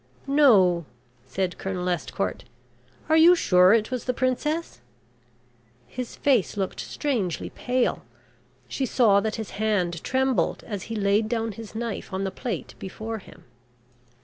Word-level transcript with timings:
"No," 0.25 0.85
said 1.27 1.59
Colonel 1.59 1.87
Estcourt. 1.87 2.45
"Are 3.07 3.15
you 3.15 3.35
sure 3.35 3.71
it 3.71 3.91
was 3.91 4.05
the 4.05 4.15
princess?" 4.15 4.81
His 5.85 6.15
face 6.15 6.57
looked 6.57 6.79
strangely 6.79 7.51
pale. 7.51 8.03
She 8.67 8.87
saw 8.87 9.19
that 9.19 9.35
his 9.35 9.51
hand 9.61 10.03
trembled 10.03 10.63
as 10.65 10.85
he 10.89 10.95
laid 10.95 11.29
down 11.29 11.51
his 11.51 11.75
knife 11.75 12.11
on 12.11 12.23
the 12.23 12.31
plate 12.31 12.73
before 12.79 13.19
him. 13.19 13.43